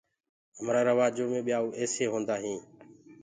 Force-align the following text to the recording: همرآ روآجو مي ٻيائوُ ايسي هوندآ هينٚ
همرآ 0.57 0.81
روآجو 0.89 1.25
مي 1.31 1.39
ٻيائوُ 1.45 1.69
ايسي 1.79 2.05
هوندآ 2.11 2.35
هينٚ 2.43 2.61